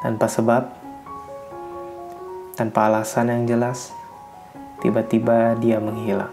[0.00, 0.62] tanpa sebab,
[2.56, 3.92] tanpa alasan yang jelas,
[4.80, 6.32] tiba-tiba dia menghilang.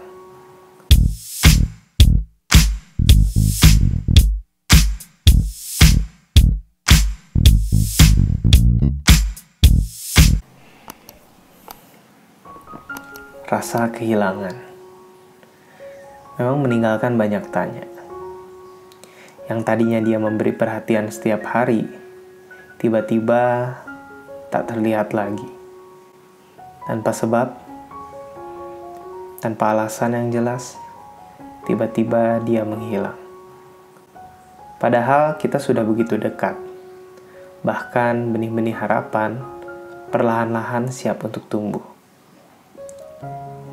[13.48, 14.68] Rasa kehilangan
[16.38, 17.84] memang meninggalkan banyak tanya.
[19.48, 22.07] Yang tadinya dia memberi perhatian setiap hari,
[22.78, 23.74] tiba-tiba
[24.54, 25.50] tak terlihat lagi.
[26.86, 27.50] Tanpa sebab,
[29.42, 30.78] tanpa alasan yang jelas,
[31.66, 33.18] tiba-tiba dia menghilang.
[34.78, 36.54] Padahal kita sudah begitu dekat.
[37.66, 39.42] Bahkan benih-benih harapan
[40.14, 41.82] perlahan-lahan siap untuk tumbuh.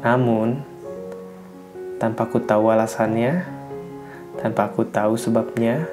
[0.01, 0.65] Namun,
[2.01, 3.45] tanpa ku tahu alasannya,
[4.41, 5.85] tanpa aku tahu sebabnya,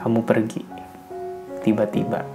[0.00, 0.81] kamu pergi
[1.62, 2.26] tiba-tiba.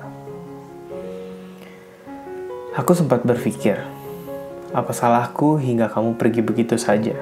[2.78, 3.84] Aku sempat berpikir,
[4.72, 7.18] apa salahku hingga kamu pergi begitu saja?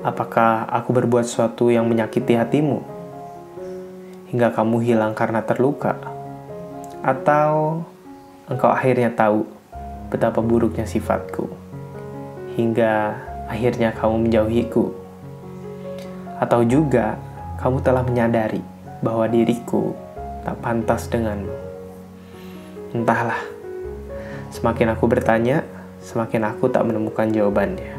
[0.00, 2.80] Apakah aku berbuat sesuatu yang menyakiti hatimu?
[4.32, 6.00] Hingga kamu hilang karena terluka?
[7.04, 7.84] Atau
[8.48, 9.44] engkau akhirnya tahu
[10.08, 11.52] betapa buruknya sifatku?
[12.56, 13.12] Hingga
[13.44, 14.88] akhirnya kamu menjauhiku?
[16.40, 17.20] Atau juga
[17.60, 18.64] kamu telah menyadari
[19.04, 19.92] bahwa diriku
[20.44, 21.52] tak pantas denganmu?
[22.96, 23.38] Entahlah,
[24.50, 25.62] semakin aku bertanya,
[26.02, 27.94] semakin aku tak menemukan jawabannya.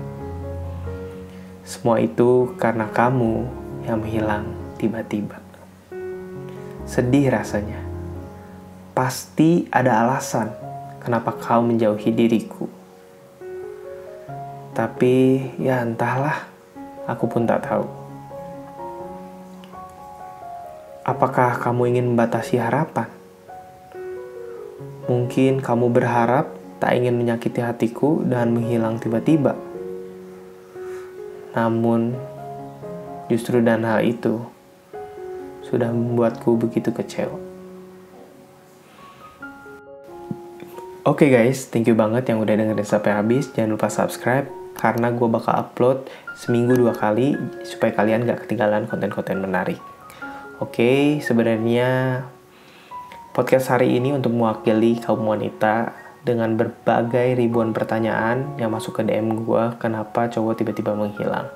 [1.64, 3.48] Semua itu karena kamu
[3.88, 5.40] yang menghilang tiba-tiba.
[6.84, 7.80] Sedih rasanya.
[8.92, 10.52] Pasti ada alasan
[11.00, 12.68] kenapa kau menjauhi diriku.
[14.76, 15.16] Tapi
[15.56, 16.48] ya entahlah,
[17.08, 18.01] aku pun tak tahu.
[21.12, 23.12] Apakah kamu ingin membatasi harapan?
[25.12, 29.60] Mungkin kamu berharap tak ingin menyakiti hatiku dan menghilang tiba-tiba.
[31.52, 32.16] Namun,
[33.28, 34.40] justru dan hal itu
[35.68, 37.36] sudah membuatku begitu kecewa.
[41.04, 43.52] Oke okay guys, thank you banget yang udah dengerin sampai habis.
[43.52, 44.48] Jangan lupa subscribe
[44.80, 46.08] karena gue bakal upload
[46.40, 47.36] seminggu dua kali
[47.68, 49.84] supaya kalian gak ketinggalan konten-konten menarik.
[50.62, 52.22] Oke, okay, sebenarnya
[53.34, 55.90] podcast hari ini untuk mewakili kaum wanita
[56.22, 61.50] dengan berbagai ribuan pertanyaan yang masuk ke DM gue kenapa cowok tiba-tiba menghilang.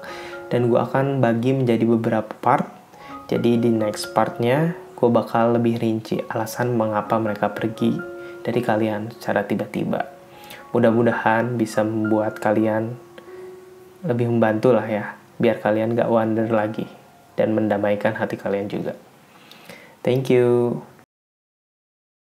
[0.49, 2.66] Dan gue akan bagi menjadi beberapa part.
[3.29, 7.93] Jadi di next partnya gue bakal lebih rinci alasan mengapa mereka pergi
[8.41, 10.01] dari kalian secara tiba-tiba.
[10.73, 12.97] Mudah-mudahan bisa membuat kalian
[14.01, 17.04] lebih membantu lah ya, biar kalian gak wonder lagi
[17.35, 18.96] dan mendamaikan hati kalian juga.
[20.01, 20.81] Thank you.